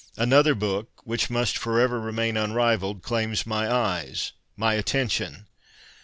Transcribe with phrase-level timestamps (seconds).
[0.17, 5.45] Another book— which must for ever remain unrivalled— claims my eyes, my attention.